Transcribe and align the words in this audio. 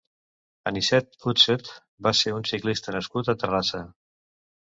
Anicet 0.69 1.27
Utset 1.31 1.69
va 2.07 2.13
ser 2.21 2.33
un 2.37 2.47
ciclista 2.53 2.97
nascut 2.97 3.29
a 3.29 3.35
Terrassa. 3.43 3.83